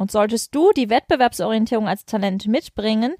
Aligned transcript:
Und 0.00 0.10
solltest 0.10 0.54
du 0.54 0.70
die 0.74 0.88
Wettbewerbsorientierung 0.88 1.86
als 1.86 2.06
Talent 2.06 2.46
mitbringen, 2.46 3.16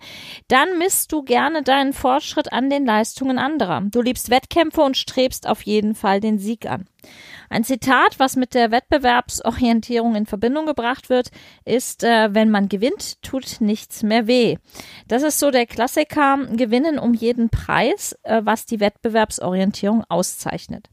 dann 0.48 0.78
misst 0.78 1.12
du 1.12 1.22
gerne 1.22 1.62
deinen 1.62 1.92
Fortschritt 1.92 2.54
an 2.54 2.70
den 2.70 2.86
Leistungen 2.86 3.38
anderer. 3.38 3.82
Du 3.82 4.00
liebst 4.00 4.30
Wettkämpfe 4.30 4.80
und 4.80 4.96
strebst 4.96 5.46
auf 5.46 5.60
jeden 5.60 5.94
Fall 5.94 6.20
den 6.20 6.38
Sieg 6.38 6.64
an. 6.64 6.86
Ein 7.50 7.64
Zitat, 7.64 8.18
was 8.18 8.34
mit 8.34 8.54
der 8.54 8.70
Wettbewerbsorientierung 8.70 10.14
in 10.14 10.24
Verbindung 10.24 10.64
gebracht 10.64 11.10
wird, 11.10 11.30
ist, 11.66 12.02
äh, 12.02 12.32
wenn 12.32 12.50
man 12.50 12.70
gewinnt, 12.70 13.20
tut 13.20 13.60
nichts 13.60 14.02
mehr 14.02 14.26
weh. 14.26 14.56
Das 15.06 15.22
ist 15.22 15.38
so 15.38 15.50
der 15.50 15.66
Klassiker, 15.66 16.38
gewinnen 16.50 16.98
um 16.98 17.12
jeden 17.12 17.50
Preis, 17.50 18.16
äh, 18.22 18.40
was 18.42 18.64
die 18.64 18.80
Wettbewerbsorientierung 18.80 20.02
auszeichnet. 20.08 20.88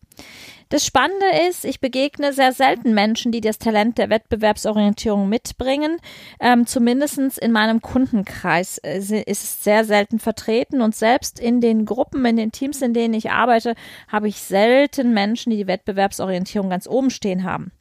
Das 0.70 0.86
Spannende 0.86 1.26
ist, 1.50 1.64
ich 1.64 1.80
begegne 1.80 2.34
sehr 2.34 2.52
selten 2.52 2.94
Menschen, 2.94 3.32
die 3.32 3.40
das 3.40 3.58
Talent 3.58 3.98
der 3.98 4.10
Wettbewerbsorientierung 4.10 5.30
mitbringen. 5.30 5.98
Ähm, 6.40 6.66
Zumindest 6.66 7.38
in 7.40 7.52
meinem 7.52 7.82
Kundenkreis 7.82 8.78
äh, 8.80 8.98
ist 8.98 9.44
es 9.44 9.64
sehr 9.64 9.86
selten 9.86 10.20
vertreten 10.20 10.82
und 10.82 10.96
selbst 10.96 11.40
in 11.40 11.62
den 11.62 11.86
Gruppen, 11.86 12.26
in 12.26 12.36
den 12.36 12.52
Teams, 12.52 12.82
in 12.82 12.94
denen 12.94 13.14
ich 13.14 13.32
arbeite, 13.32 13.76
habe 14.08 14.28
ich 14.28 14.38
selten 14.38 15.14
Menschen, 15.14 15.52
die 15.52 15.58
die 15.58 15.68
Wettbewerbsorientierung 15.68 16.70
ganz 16.70 16.88
oben 16.88 17.10
stehen 17.10 17.44
haben. 17.44 17.72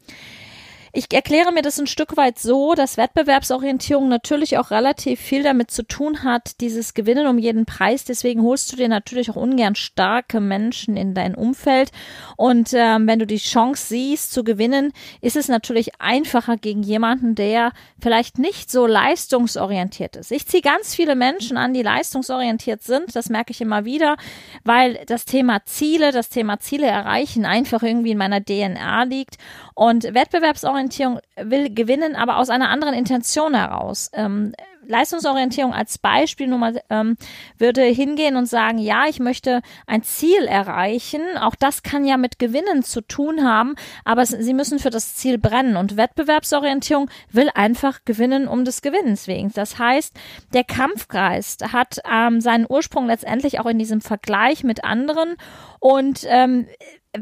Ich 0.98 1.12
erkläre 1.12 1.52
mir 1.52 1.60
das 1.60 1.78
ein 1.78 1.86
Stück 1.86 2.16
weit 2.16 2.38
so, 2.38 2.72
dass 2.72 2.96
Wettbewerbsorientierung 2.96 4.08
natürlich 4.08 4.56
auch 4.56 4.70
relativ 4.70 5.20
viel 5.20 5.42
damit 5.42 5.70
zu 5.70 5.82
tun 5.82 6.24
hat, 6.24 6.58
dieses 6.62 6.94
Gewinnen 6.94 7.26
um 7.26 7.36
jeden 7.36 7.66
Preis. 7.66 8.04
Deswegen 8.04 8.40
holst 8.40 8.72
du 8.72 8.76
dir 8.76 8.88
natürlich 8.88 9.28
auch 9.28 9.36
ungern 9.36 9.74
starke 9.74 10.40
Menschen 10.40 10.96
in 10.96 11.12
dein 11.12 11.34
Umfeld. 11.34 11.90
Und 12.38 12.70
ähm, 12.72 13.06
wenn 13.06 13.18
du 13.18 13.26
die 13.26 13.36
Chance 13.36 13.88
siehst 13.88 14.32
zu 14.32 14.42
gewinnen, 14.42 14.94
ist 15.20 15.36
es 15.36 15.48
natürlich 15.48 16.00
einfacher 16.00 16.56
gegen 16.56 16.82
jemanden, 16.82 17.34
der 17.34 17.72
vielleicht 18.00 18.38
nicht 18.38 18.70
so 18.70 18.86
leistungsorientiert 18.86 20.16
ist. 20.16 20.32
Ich 20.32 20.46
ziehe 20.46 20.62
ganz 20.62 20.94
viele 20.94 21.14
Menschen 21.14 21.58
an, 21.58 21.74
die 21.74 21.82
leistungsorientiert 21.82 22.82
sind. 22.82 23.14
Das 23.14 23.28
merke 23.28 23.50
ich 23.50 23.60
immer 23.60 23.84
wieder, 23.84 24.16
weil 24.64 25.04
das 25.04 25.26
Thema 25.26 25.62
Ziele, 25.66 26.10
das 26.10 26.30
Thema 26.30 26.58
Ziele 26.58 26.86
erreichen 26.86 27.44
einfach 27.44 27.82
irgendwie 27.82 28.12
in 28.12 28.18
meiner 28.18 28.42
DNA 28.42 29.02
liegt. 29.02 29.36
Und 29.74 30.04
Wettbewerbsorientierung 30.04 30.85
Leistungsorientierung 30.86 31.20
will 31.36 31.74
gewinnen, 31.74 32.16
aber 32.16 32.38
aus 32.38 32.50
einer 32.50 32.70
anderen 32.70 32.94
Intention 32.94 33.54
heraus. 33.54 34.10
Ähm, 34.12 34.52
Leistungsorientierung 34.88 35.74
als 35.74 35.98
Beispiel 35.98 36.46
nur 36.46 36.58
mal 36.58 36.80
ähm, 36.90 37.16
würde 37.58 37.82
hingehen 37.82 38.36
und 38.36 38.46
sagen, 38.46 38.78
ja, 38.78 39.06
ich 39.08 39.18
möchte 39.18 39.60
ein 39.88 40.04
Ziel 40.04 40.44
erreichen. 40.44 41.20
Auch 41.40 41.56
das 41.56 41.82
kann 41.82 42.04
ja 42.04 42.16
mit 42.16 42.38
Gewinnen 42.38 42.84
zu 42.84 43.00
tun 43.00 43.42
haben, 43.42 43.74
aber 44.04 44.24
sie 44.26 44.54
müssen 44.54 44.78
für 44.78 44.90
das 44.90 45.16
Ziel 45.16 45.38
brennen. 45.38 45.76
Und 45.76 45.96
Wettbewerbsorientierung 45.96 47.10
will 47.32 47.50
einfach 47.52 48.04
gewinnen 48.04 48.46
um 48.46 48.64
des 48.64 48.80
Gewinnens 48.80 49.26
wegen. 49.26 49.50
Das 49.52 49.76
heißt, 49.76 50.14
der 50.54 50.62
Kampfgeist 50.62 51.72
hat 51.72 51.98
ähm, 52.08 52.40
seinen 52.40 52.66
Ursprung 52.68 53.06
letztendlich 53.06 53.58
auch 53.58 53.66
in 53.66 53.80
diesem 53.80 54.00
Vergleich 54.00 54.62
mit 54.62 54.84
anderen 54.84 55.34
und 55.80 56.24
ähm, 56.28 56.68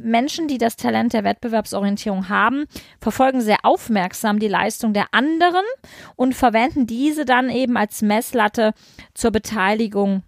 Menschen, 0.02 0.48
die 0.48 0.58
das 0.58 0.76
Talent 0.76 1.12
der 1.12 1.24
Wettbewerbsorientierung 1.24 2.28
haben, 2.28 2.64
verfolgen 3.00 3.40
sehr 3.40 3.58
aufmerksam 3.62 4.38
die 4.38 4.48
Leistung 4.48 4.92
der 4.92 5.06
anderen 5.12 5.64
und 6.16 6.34
verwenden 6.34 6.86
diese 6.86 7.24
dann 7.24 7.50
eben 7.50 7.76
als 7.76 8.02
Messlatte 8.02 8.72
zur 9.14 9.30
Beteiligung 9.30 10.22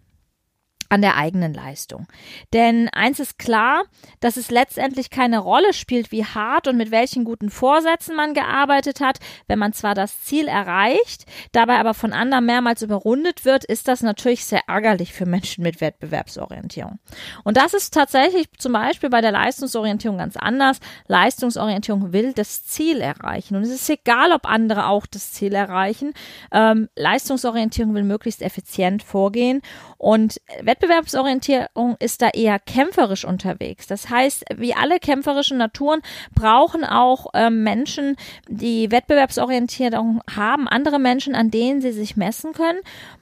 an 0.89 1.03
der 1.03 1.17
eigenen 1.17 1.55
Leistung. 1.55 2.07
Denn 2.53 2.89
eins 2.91 3.21
ist 3.21 3.39
klar, 3.39 3.85
dass 4.21 4.37
es 4.37 4.51
letztendlich 4.51 5.11
keine 5.11 5.39
Rolle 5.39 5.73
spielt, 5.73 6.13
wie 6.13 6.25
hart 6.25 6.69
und 6.69 6.77
mit 6.77 6.91
welchen 6.91 7.25
guten 7.25 7.51
Vorsätzen 7.51 8.17
man 8.17 8.35
gearbeitet 8.35 9.01
hat. 9.01 9.19
Wenn 9.47 9.59
man 9.59 9.73
zwar 9.73 9.95
das 9.95 10.23
Ziel 10.23 10.49
erreicht, 10.49 11.27
dabei 11.53 11.79
aber 11.79 11.95
von 11.95 12.13
anderen 12.13 12.47
mehrmals 12.47 12.83
überrundet 12.83 13.45
wird, 13.45 13.65
ist 13.65 13.89
das 13.89 14.03
natürlich 14.03 14.45
sehr 14.45 14.63
ärgerlich 14.67 15.13
für 15.13 15.27
Menschen 15.27 15.63
mit 15.63 15.81
Wettbewerbsorientierung. 15.81 16.99
Und 17.45 17.57
das 17.57 17.75
ist 17.75 17.95
tatsächlich 17.95 18.47
zum 18.59 18.73
Beispiel 18.73 19.11
bei 19.11 19.21
der 19.21 19.33
Leistungsorientierung 19.33 20.19
ganz 20.19 20.37
anders. 20.37 20.79
Leistungsorientierung 21.09 22.13
will 22.13 22.33
das 22.33 22.65
Ziel 22.67 23.01
erreichen. 23.01 23.57
Und 23.57 23.63
es 23.63 23.71
ist 23.71 23.89
egal, 23.91 24.33
ob 24.33 24.47
andere 24.47 24.87
auch 24.87 25.07
das 25.07 25.33
Ziel 25.33 25.55
erreichen. 25.55 26.13
Ähm, 26.53 26.89
Leistungsorientierung 26.97 27.95
will 27.95 28.05
möglichst 28.05 28.43
effizient 28.43 29.03
vorgehen. 29.03 29.63
Und 30.07 30.41
Wettbewerbsorientierung 30.63 31.97
ist 31.99 32.23
da 32.23 32.29
eher 32.29 32.61
kämpferisch 32.61 33.25
unterwegs. 33.25 33.89
Das 33.89 34.09
heißt, 34.09 34.45
wie 34.55 34.73
alle 34.73 35.01
kämpferischen 35.01 35.59
Naturen 35.59 36.01
brauchen 36.33 36.85
auch 36.85 37.35
äh, 37.35 37.51
Menschen, 37.51 38.15
die 38.49 38.93
Wettbewerbsorientierung 38.93 40.21
haben, 40.33 40.69
andere 40.69 41.01
Menschen, 41.01 41.35
an 41.35 41.51
denen 41.51 41.81
sie 41.81 41.91
sich 41.91 42.17
messen 42.17 42.53
können. 42.53 42.79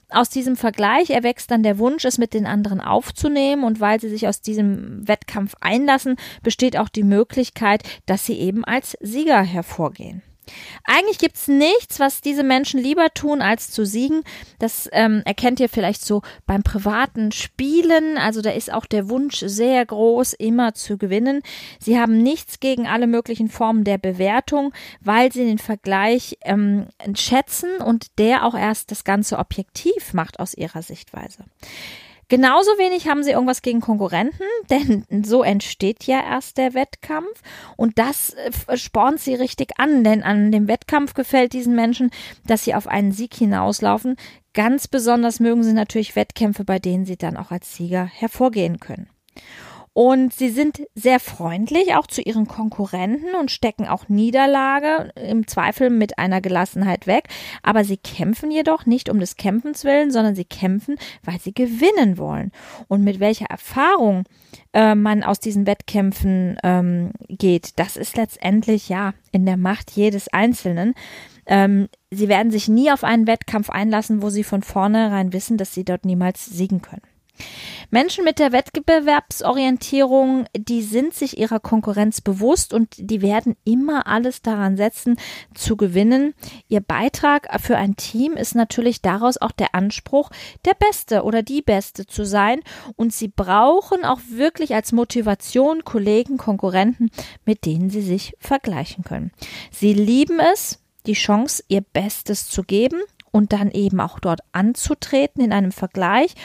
Aus 0.09 0.29
diesem 0.29 0.55
Vergleich 0.55 1.09
erwächst 1.09 1.49
dann 1.49 1.63
der 1.63 1.79
Wunsch, 1.79 2.05
es 2.05 2.19
mit 2.19 2.35
den 2.35 2.45
anderen 2.45 2.81
aufzunehmen 2.81 3.63
und 3.63 3.79
weil 3.79 3.99
sie 3.99 4.09
sich 4.09 4.27
aus 4.27 4.41
diesem 4.41 5.07
Wettkampf 5.07 5.55
einlassen, 5.61 6.17
besteht 6.43 6.77
auch 6.77 6.89
die 6.89 7.01
Möglichkeit, 7.01 7.81
dass 8.05 8.27
sie 8.27 8.37
eben 8.39 8.63
als 8.63 8.95
Sieger 9.01 9.41
hervorgehen. 9.41 10.21
Eigentlich 10.83 11.17
gibt's 11.17 11.47
nichts, 11.47 11.99
was 11.99 12.21
diese 12.21 12.43
Menschen 12.43 12.79
lieber 12.79 13.13
tun, 13.13 13.41
als 13.41 13.71
zu 13.71 13.85
siegen. 13.85 14.23
Das 14.59 14.89
ähm, 14.91 15.21
erkennt 15.25 15.59
ihr 15.59 15.69
vielleicht 15.69 16.03
so 16.03 16.21
beim 16.45 16.63
privaten 16.63 17.31
Spielen. 17.31 18.17
Also 18.17 18.41
da 18.41 18.51
ist 18.51 18.71
auch 18.71 18.85
der 18.85 19.09
Wunsch 19.09 19.39
sehr 19.39 19.85
groß, 19.85 20.33
immer 20.33 20.73
zu 20.73 20.97
gewinnen. 20.97 21.41
Sie 21.79 21.99
haben 21.99 22.21
nichts 22.21 22.59
gegen 22.59 22.87
alle 22.87 23.07
möglichen 23.07 23.49
Formen 23.49 23.83
der 23.83 23.97
Bewertung, 23.97 24.73
weil 25.01 25.31
sie 25.31 25.45
den 25.45 25.59
Vergleich 25.59 26.37
ähm, 26.41 26.87
schätzen 27.15 27.77
und 27.77 28.17
der 28.17 28.45
auch 28.45 28.55
erst 28.55 28.91
das 28.91 29.03
Ganze 29.03 29.37
objektiv 29.37 30.13
macht 30.13 30.39
aus 30.39 30.53
ihrer 30.53 30.81
Sichtweise. 30.81 31.43
Genauso 32.27 32.71
wenig 32.77 33.07
haben 33.07 33.23
sie 33.23 33.31
irgendwas 33.31 33.61
gegen 33.61 33.81
Konkurrenten, 33.81 34.45
denn 34.69 35.05
so 35.23 35.43
entsteht 35.43 36.05
ja 36.05 36.21
erst 36.21 36.57
der 36.57 36.73
Wettkampf 36.73 37.41
und 37.77 37.99
das 37.99 38.33
äh, 38.33 38.77
spornt 38.77 39.19
sie 39.19 39.35
richtig 39.35 39.79
an, 39.79 40.03
denn 40.03 40.23
an 40.23 40.51
dem 40.51 40.67
Wettkampf 40.67 41.13
gefällt 41.13 41.53
diesen 41.53 41.75
Menschen, 41.75 42.11
dass 42.45 42.63
sie 42.63 42.73
auf 42.73 42.87
einen 42.87 43.11
Sieg 43.11 43.33
hinauslaufen. 43.33 44.15
Ganz 44.53 44.87
besonders 44.87 45.39
mögen 45.39 45.63
sie 45.63 45.73
natürlich 45.73 46.15
Wettkämpfe, 46.15 46.63
bei 46.63 46.79
denen 46.79 47.05
sie 47.05 47.17
dann 47.17 47.37
auch 47.37 47.51
als 47.51 47.75
Sieger 47.75 48.05
hervorgehen 48.05 48.79
können. 48.79 49.09
Und 49.97 50.33
sie 50.33 50.49
sind 50.49 50.81
sehr 50.93 51.21
freundlich 51.21 51.95
auch 51.95 52.05
zu 52.05 52.21
ihren 52.21 52.49
Konkurrenten 52.49 53.33
und 53.33 53.49
stecken 53.49 53.87
auch 53.87 54.09
Niederlage 54.09 55.13
im 55.15 55.47
Zweifel 55.47 55.89
mit 55.89 56.19
einer 56.19 56.41
Gelassenheit 56.41 57.07
weg. 57.07 57.29
Aber 57.63 57.85
sie 57.85 57.95
kämpfen 57.95 58.51
jedoch 58.51 58.85
nicht 58.85 59.07
um 59.07 59.21
des 59.21 59.37
Kämpfens 59.37 59.85
willen, 59.85 60.11
sondern 60.11 60.35
sie 60.35 60.43
kämpfen, 60.43 60.97
weil 61.23 61.39
sie 61.39 61.53
gewinnen 61.53 62.17
wollen. 62.17 62.51
Und 62.89 63.05
mit 63.05 63.21
welcher 63.21 63.45
Erfahrung 63.45 64.25
äh, 64.73 64.95
man 64.95 65.23
aus 65.23 65.39
diesen 65.39 65.65
Wettkämpfen 65.65 66.57
ähm, 66.61 67.11
geht, 67.29 67.79
das 67.79 67.95
ist 67.95 68.17
letztendlich 68.17 68.89
ja 68.89 69.13
in 69.31 69.45
der 69.45 69.55
Macht 69.55 69.91
jedes 69.91 70.27
Einzelnen. 70.27 70.93
Ähm, 71.45 71.87
sie 72.11 72.27
werden 72.27 72.51
sich 72.51 72.67
nie 72.67 72.91
auf 72.91 73.05
einen 73.05 73.27
Wettkampf 73.27 73.69
einlassen, 73.69 74.21
wo 74.21 74.29
sie 74.29 74.43
von 74.43 74.61
vornherein 74.61 75.31
wissen, 75.31 75.55
dass 75.55 75.73
sie 75.73 75.85
dort 75.85 76.03
niemals 76.03 76.45
siegen 76.45 76.81
können. 76.81 77.14
Menschen 77.89 78.23
mit 78.23 78.39
der 78.39 78.51
Wettbewerbsorientierung, 78.51 80.45
die 80.55 80.81
sind 80.81 81.13
sich 81.13 81.37
ihrer 81.37 81.59
Konkurrenz 81.59 82.21
bewusst 82.21 82.73
und 82.73 82.95
die 82.97 83.21
werden 83.21 83.55
immer 83.63 84.07
alles 84.07 84.41
daran 84.41 84.77
setzen, 84.77 85.17
zu 85.53 85.77
gewinnen. 85.77 86.33
Ihr 86.67 86.81
Beitrag 86.81 87.47
für 87.61 87.77
ein 87.77 87.95
Team 87.95 88.33
ist 88.33 88.55
natürlich 88.55 89.01
daraus 89.01 89.37
auch 89.37 89.51
der 89.51 89.75
Anspruch, 89.75 90.29
der 90.65 90.73
Beste 90.73 91.23
oder 91.23 91.43
die 91.43 91.61
Beste 91.61 92.05
zu 92.05 92.25
sein. 92.25 92.61
Und 92.95 93.13
sie 93.13 93.27
brauchen 93.27 94.03
auch 94.03 94.19
wirklich 94.29 94.73
als 94.73 94.91
Motivation 94.91 95.83
Kollegen, 95.83 96.37
Konkurrenten, 96.37 97.11
mit 97.45 97.65
denen 97.65 97.89
sie 97.89 98.01
sich 98.01 98.35
vergleichen 98.39 99.03
können. 99.03 99.31
Sie 99.71 99.93
lieben 99.93 100.39
es, 100.39 100.81
die 101.05 101.13
Chance, 101.13 101.63
ihr 101.67 101.81
Bestes 101.81 102.49
zu 102.49 102.63
geben 102.63 103.01
und 103.35 103.51
dann 103.51 103.69
eben 103.69 103.99
auch 103.99 104.19
dort 104.19 104.39
anzutreten 104.53 105.43
in 105.43 105.51
einem 105.51 105.73
Vergleich. 105.73 106.35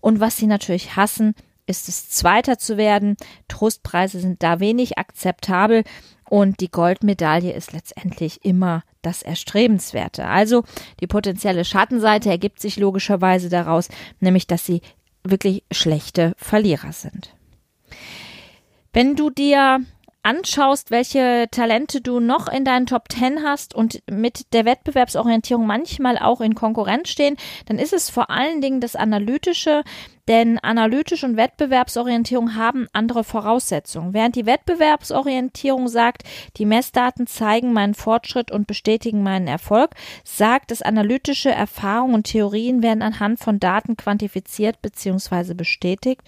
Und 0.00 0.18
was 0.18 0.36
sie 0.36 0.48
natürlich 0.48 0.96
hassen, 0.96 1.36
ist 1.68 1.88
es 1.88 2.10
Zweiter 2.10 2.58
zu 2.58 2.76
werden. 2.76 3.16
Trostpreise 3.46 4.18
sind 4.18 4.42
da 4.42 4.58
wenig 4.58 4.98
akzeptabel 4.98 5.84
und 6.28 6.58
die 6.58 6.72
Goldmedaille 6.72 7.52
ist 7.52 7.72
letztendlich 7.72 8.44
immer 8.44 8.82
das 9.00 9.22
Erstrebenswerte. 9.22 10.26
Also 10.26 10.64
die 10.98 11.06
potenzielle 11.06 11.64
Schattenseite 11.64 12.30
ergibt 12.30 12.58
sich 12.58 12.78
logischerweise 12.78 13.48
daraus, 13.48 13.88
nämlich 14.18 14.48
dass 14.48 14.66
sie 14.66 14.80
wirklich 15.22 15.62
schlechte 15.70 16.34
Verlierer 16.36 16.92
sind. 16.92 17.32
Wenn 18.92 19.14
du 19.14 19.30
dir 19.30 19.78
anschaust, 20.22 20.90
welche 20.90 21.46
Talente 21.50 22.00
du 22.00 22.20
noch 22.20 22.48
in 22.48 22.64
deinen 22.64 22.86
Top 22.86 23.04
10 23.10 23.42
hast 23.42 23.74
und 23.74 24.02
mit 24.10 24.52
der 24.52 24.64
Wettbewerbsorientierung 24.64 25.66
manchmal 25.66 26.18
auch 26.18 26.40
in 26.40 26.54
Konkurrenz 26.54 27.08
stehen, 27.08 27.36
dann 27.66 27.78
ist 27.78 27.92
es 27.92 28.10
vor 28.10 28.30
allen 28.30 28.60
Dingen 28.60 28.80
das 28.80 28.96
Analytische, 28.96 29.82
denn 30.28 30.58
Analytisch 30.58 31.24
und 31.24 31.36
Wettbewerbsorientierung 31.36 32.54
haben 32.54 32.86
andere 32.92 33.24
Voraussetzungen. 33.24 34.14
Während 34.14 34.36
die 34.36 34.46
Wettbewerbsorientierung 34.46 35.88
sagt, 35.88 36.22
die 36.56 36.66
Messdaten 36.66 37.26
zeigen 37.26 37.72
meinen 37.72 37.94
Fortschritt 37.94 38.50
und 38.50 38.66
bestätigen 38.66 39.22
meinen 39.22 39.48
Erfolg, 39.48 39.90
sagt 40.22 40.70
es 40.70 40.82
analytische 40.82 41.50
Erfahrungen 41.50 42.14
und 42.14 42.24
Theorien 42.24 42.82
werden 42.82 43.02
anhand 43.02 43.40
von 43.40 43.58
Daten 43.58 43.96
quantifiziert 43.96 44.82
bzw. 44.82 45.54
bestätigt. 45.54 46.22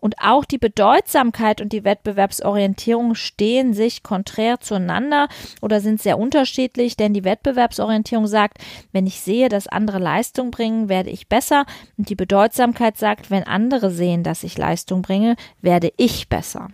Und 0.00 0.16
auch 0.20 0.44
die 0.44 0.58
Bedeutsamkeit 0.58 1.60
und 1.60 1.72
die 1.72 1.84
Wettbewerbsorientierung 1.84 3.14
stehen 3.14 3.74
sich 3.74 4.02
konträr 4.02 4.60
zueinander 4.60 5.28
oder 5.60 5.80
sind 5.80 6.00
sehr 6.00 6.18
unterschiedlich, 6.18 6.96
denn 6.96 7.14
die 7.14 7.24
Wettbewerbsorientierung 7.24 8.26
sagt, 8.26 8.58
wenn 8.92 9.06
ich 9.06 9.20
sehe, 9.20 9.48
dass 9.48 9.68
andere 9.68 9.98
Leistung 9.98 10.50
bringen, 10.50 10.88
werde 10.88 11.10
ich 11.10 11.28
besser. 11.28 11.66
Und 11.96 12.08
die 12.10 12.14
Bedeutsamkeit 12.14 12.96
sagt, 12.96 13.30
wenn 13.30 13.44
andere 13.44 13.90
sehen, 13.90 14.22
dass 14.22 14.44
ich 14.44 14.58
Leistung 14.58 15.02
bringe, 15.02 15.36
werde 15.60 15.92
ich 15.96 16.28
besser. 16.28 16.68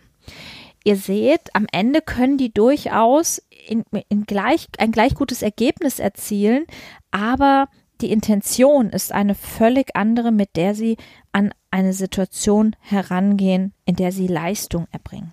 Ihr 0.85 0.97
seht, 0.97 1.55
am 1.55 1.67
Ende 1.73 2.03
können 2.03 2.37
die 2.37 2.53
durchaus 2.53 3.43
in, 3.67 3.85
in 4.11 4.25
gleich, 4.25 4.69
ein 4.79 4.93
gleich 4.93 5.15
gutes 5.15 5.41
Ergebnis 5.41 5.99
erzielen, 5.99 6.67
aber 7.11 7.69
die 8.01 8.11
Intention 8.11 8.91
ist 8.91 9.13
eine 9.13 9.35
völlig 9.35 9.95
andere, 9.95 10.33
mit 10.33 10.57
der 10.57 10.75
sie 10.75 10.97
an 11.33 11.53
eine 11.71 11.93
Situation 11.93 12.77
herangehen, 12.81 13.73
in 13.85 13.97
der 13.97 14.13
sie 14.13 14.27
Leistung 14.27 14.87
erbringen. 14.91 15.33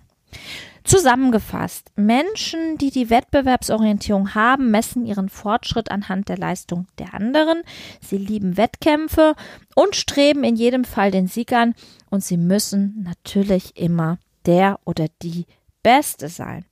Zusammengefasst, 0.83 1.91
Menschen, 1.95 2.77
die 2.77 2.89
die 2.89 3.11
Wettbewerbsorientierung 3.11 4.33
haben, 4.33 4.71
messen 4.71 5.05
ihren 5.05 5.29
Fortschritt 5.29 5.91
anhand 5.91 6.27
der 6.27 6.37
Leistung 6.37 6.87
der 6.97 7.13
anderen. 7.13 7.61
Sie 8.01 8.17
lieben 8.17 8.57
Wettkämpfe 8.57 9.35
und 9.75 9.95
streben 9.95 10.43
in 10.43 10.55
jedem 10.55 10.83
Fall 10.83 11.11
den 11.11 11.27
Sieg 11.27 11.53
an 11.53 11.75
und 12.09 12.23
sie 12.23 12.37
müssen 12.37 13.03
natürlich 13.03 13.77
immer 13.77 14.17
der 14.47 14.79
oder 14.85 15.05
die 15.21 15.45
Beste 15.83 16.29
sein. 16.29 16.65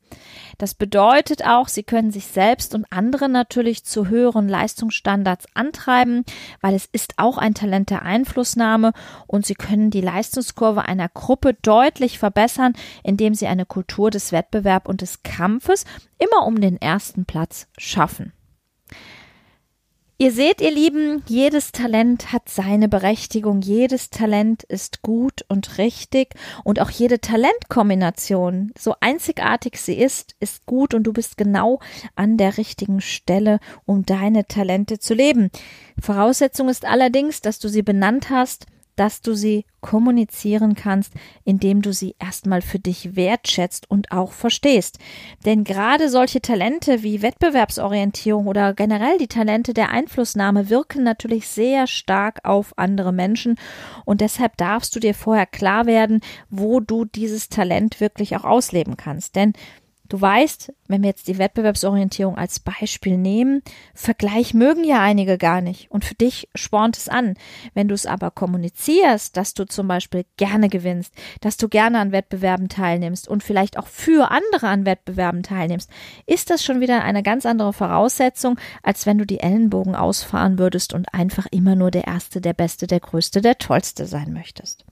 Das 0.58 0.74
bedeutet 0.74 1.46
auch, 1.46 1.68
sie 1.68 1.84
können 1.84 2.12
sich 2.12 2.26
selbst 2.28 2.76
und 2.76 2.86
andere 2.90 3.30
natürlich 3.30 3.86
zu 3.86 4.08
höheren 4.08 4.50
Leistungsstandards 4.50 5.46
antreiben, 5.54 6.26
weil 6.62 6.76
es 6.76 6.86
ist 6.92 7.14
auch 7.18 7.38
ein 7.38 7.54
Talent 7.54 7.90
der 7.90 8.02
Einflussnahme 8.02 8.92
und 9.28 9.46
sie 9.46 9.56
können 9.56 9.92
die 9.92 10.02
Leistungskurve 10.02 10.84
einer 10.84 11.10
Gruppe 11.10 11.54
deutlich 11.62 12.20
verbessern, 12.20 12.74
indem 13.04 13.36
sie 13.36 13.48
eine 13.48 13.66
Kultur 13.66 14.10
des 14.10 14.32
Wettbewerbs 14.32 14.90
und 14.90 15.02
des 15.02 15.24
Kampfes 15.24 15.86
immer 16.18 16.46
um 16.46 16.60
den 16.60 16.82
ersten 16.82 17.26
Platz 17.26 17.68
schaffen. 17.78 18.34
Ihr 20.22 20.34
seht, 20.34 20.60
ihr 20.60 20.72
Lieben, 20.72 21.24
jedes 21.28 21.72
Talent 21.72 22.34
hat 22.34 22.50
seine 22.50 22.90
Berechtigung, 22.90 23.62
jedes 23.62 24.10
Talent 24.10 24.64
ist 24.64 25.02
gut 25.02 25.46
und 25.48 25.78
richtig. 25.78 26.36
Und 26.66 26.82
auch 26.82 26.90
jede 26.90 27.22
Talentkombination, 27.22 28.74
so 28.78 28.96
einzigartig 29.00 29.78
sie 29.78 29.94
ist, 29.94 30.36
ist 30.42 30.66
gut. 30.66 30.94
Und 30.94 31.04
du 31.04 31.14
bist 31.14 31.38
genau 31.38 31.80
an 32.16 32.36
der 32.36 32.58
richtigen 32.58 33.00
Stelle, 33.00 33.62
um 33.86 34.06
deine 34.06 34.46
Talente 34.46 35.00
zu 35.00 35.14
leben. 35.14 35.52
Voraussetzung 35.98 36.68
ist 36.68 36.84
allerdings, 36.84 37.40
dass 37.40 37.60
du 37.60 37.70
sie 37.70 37.82
benannt 37.82 38.30
hast, 38.30 38.66
dass 39.00 39.22
du 39.22 39.34
sie 39.34 39.66
kommunizieren 39.80 40.76
kannst, 40.76 41.14
indem 41.46 41.82
du 41.82 41.94
sie 41.94 42.16
erstmal 42.20 42.62
für 42.62 42.80
dich 42.80 43.16
wertschätzt 43.16 43.90
und 43.90 44.12
auch 44.12 44.34
verstehst. 44.34 45.00
Denn 45.46 45.64
gerade 45.64 46.10
solche 46.10 46.42
Talente 46.42 47.02
wie 47.02 47.22
Wettbewerbsorientierung 47.22 48.48
oder 48.48 48.74
generell 48.74 49.18
die 49.18 49.28
Talente 49.28 49.74
der 49.74 49.90
Einflussnahme 49.90 50.70
wirken 50.70 51.04
natürlich 51.04 51.48
sehr 51.48 51.88
stark 51.88 52.40
auf 52.44 52.78
andere 52.78 53.14
Menschen 53.14 53.56
und 54.04 54.20
deshalb 54.20 54.58
darfst 54.58 54.94
du 54.96 55.00
dir 55.00 55.14
vorher 55.14 55.46
klar 55.46 55.86
werden, 55.86 56.20
wo 56.50 56.82
du 56.82 57.06
dieses 57.06 57.48
Talent 57.48 58.02
wirklich 58.02 58.36
auch 58.36 58.44
ausleben 58.44 58.98
kannst. 58.98 59.38
Denn 59.38 59.54
Du 60.10 60.20
weißt, 60.20 60.74
wenn 60.88 61.04
wir 61.04 61.10
jetzt 61.10 61.28
die 61.28 61.38
Wettbewerbsorientierung 61.38 62.36
als 62.36 62.60
Beispiel 62.60 63.16
nehmen, 63.16 63.62
Vergleich 63.94 64.56
mögen 64.56 64.84
ja 64.84 65.02
einige 65.02 65.38
gar 65.38 65.62
nicht 65.62 65.92
und 65.92 66.04
für 66.04 66.16
dich 66.16 66.50
spornt 66.56 66.98
es 66.98 67.08
an. 67.08 67.36
Wenn 67.76 67.88
du 67.88 67.94
es 67.94 68.08
aber 68.08 68.32
kommunizierst, 68.32 69.38
dass 69.38 69.54
du 69.54 69.66
zum 69.66 69.88
Beispiel 69.88 70.26
gerne 70.36 70.68
gewinnst, 70.68 71.14
dass 71.42 71.58
du 71.58 71.70
gerne 71.70 72.00
an 72.00 72.12
Wettbewerben 72.12 72.70
teilnimmst 72.70 73.28
und 73.28 73.44
vielleicht 73.44 73.78
auch 73.78 73.86
für 73.86 74.32
andere 74.32 74.68
an 74.68 74.86
Wettbewerben 74.86 75.44
teilnimmst, 75.44 75.92
ist 76.26 76.50
das 76.50 76.64
schon 76.64 76.82
wieder 76.82 77.04
eine 77.04 77.22
ganz 77.22 77.46
andere 77.46 77.72
Voraussetzung, 77.72 78.60
als 78.82 79.06
wenn 79.06 79.20
du 79.20 79.28
die 79.28 79.42
Ellenbogen 79.42 79.96
ausfahren 79.96 80.58
würdest 80.58 80.96
und 80.96 81.14
einfach 81.14 81.46
immer 81.52 81.76
nur 81.76 81.92
der 81.92 82.08
Erste, 82.08 82.42
der 82.42 82.54
Beste, 82.54 82.88
der 82.88 83.00
Größte, 83.00 83.42
der 83.42 83.60
Tollste 83.60 84.08
sein 84.08 84.34
möchtest. 84.34 84.86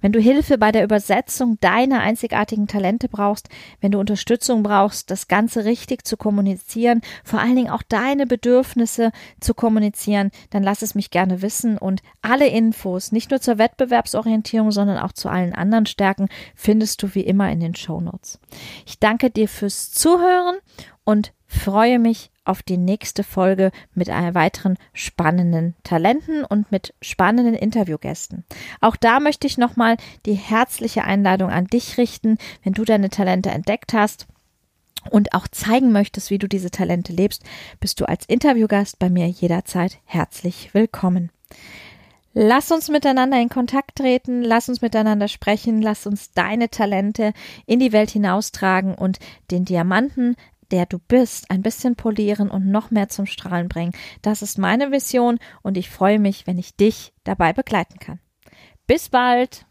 Wenn 0.00 0.12
du 0.12 0.20
Hilfe 0.20 0.58
bei 0.58 0.72
der 0.72 0.84
Übersetzung 0.84 1.58
deiner 1.60 2.00
einzigartigen 2.00 2.66
Talente 2.66 3.08
brauchst, 3.08 3.48
wenn 3.80 3.92
du 3.92 3.98
Unterstützung 3.98 4.62
brauchst, 4.62 5.10
das 5.10 5.28
Ganze 5.28 5.64
richtig 5.64 6.06
zu 6.06 6.16
kommunizieren, 6.16 7.02
vor 7.24 7.40
allen 7.40 7.56
Dingen 7.56 7.70
auch 7.70 7.82
deine 7.82 8.26
Bedürfnisse 8.26 9.12
zu 9.40 9.54
kommunizieren, 9.54 10.30
dann 10.50 10.62
lass 10.62 10.82
es 10.82 10.94
mich 10.94 11.10
gerne 11.10 11.42
wissen 11.42 11.78
und 11.78 12.02
alle 12.22 12.48
Infos, 12.48 13.12
nicht 13.12 13.30
nur 13.30 13.40
zur 13.40 13.58
Wettbewerbsorientierung, 13.58 14.70
sondern 14.70 14.98
auch 14.98 15.12
zu 15.12 15.28
allen 15.28 15.54
anderen 15.54 15.86
Stärken, 15.86 16.28
findest 16.54 17.02
du 17.02 17.14
wie 17.14 17.20
immer 17.22 17.50
in 17.50 17.60
den 17.60 17.74
Show 17.74 18.00
Notes. 18.00 18.38
Ich 18.86 18.98
danke 18.98 19.30
dir 19.30 19.48
fürs 19.48 19.92
Zuhören 19.92 20.56
und 21.04 21.32
freue 21.46 21.98
mich 21.98 22.30
auf 22.50 22.62
die 22.62 22.76
nächste 22.76 23.22
Folge 23.22 23.70
mit 23.94 24.10
einer 24.10 24.34
weiteren 24.34 24.76
spannenden 24.92 25.74
Talenten 25.84 26.44
und 26.44 26.70
mit 26.72 26.94
spannenden 27.00 27.54
Interviewgästen. 27.54 28.44
Auch 28.80 28.96
da 28.96 29.20
möchte 29.20 29.46
ich 29.46 29.56
nochmal 29.56 29.96
die 30.26 30.34
herzliche 30.34 31.04
Einladung 31.04 31.50
an 31.50 31.66
dich 31.66 31.96
richten, 31.96 32.38
wenn 32.64 32.72
du 32.72 32.84
deine 32.84 33.08
Talente 33.08 33.50
entdeckt 33.50 33.92
hast 33.92 34.26
und 35.10 35.32
auch 35.32 35.48
zeigen 35.48 35.92
möchtest, 35.92 36.30
wie 36.30 36.38
du 36.38 36.48
diese 36.48 36.70
Talente 36.70 37.12
lebst, 37.12 37.44
bist 37.78 38.00
du 38.00 38.04
als 38.04 38.26
Interviewgast 38.26 38.98
bei 38.98 39.08
mir 39.08 39.28
jederzeit 39.28 39.98
herzlich 40.04 40.74
willkommen. 40.74 41.30
Lass 42.32 42.70
uns 42.70 42.88
miteinander 42.88 43.40
in 43.40 43.48
Kontakt 43.48 43.96
treten, 43.96 44.42
lass 44.42 44.68
uns 44.68 44.82
miteinander 44.82 45.26
sprechen, 45.26 45.82
lass 45.82 46.06
uns 46.06 46.30
deine 46.30 46.68
Talente 46.68 47.32
in 47.66 47.80
die 47.80 47.90
Welt 47.90 48.10
hinaustragen 48.10 48.94
und 48.94 49.18
den 49.50 49.64
Diamanten 49.64 50.36
der 50.70 50.86
du 50.86 50.98
bist, 50.98 51.50
ein 51.50 51.62
bisschen 51.62 51.96
polieren 51.96 52.50
und 52.50 52.66
noch 52.66 52.90
mehr 52.90 53.08
zum 53.08 53.26
Strahlen 53.26 53.68
bringen. 53.68 53.92
Das 54.22 54.42
ist 54.42 54.58
meine 54.58 54.90
Vision 54.92 55.38
und 55.62 55.76
ich 55.76 55.90
freue 55.90 56.18
mich, 56.18 56.46
wenn 56.46 56.58
ich 56.58 56.76
dich 56.76 57.12
dabei 57.24 57.52
begleiten 57.52 57.98
kann. 57.98 58.20
Bis 58.86 59.08
bald! 59.08 59.66